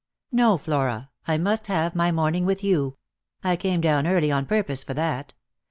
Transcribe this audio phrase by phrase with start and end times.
[0.31, 2.97] "No, Flora, I must have my morning with you;
[3.43, 5.35] 1 came down early on purpose for that.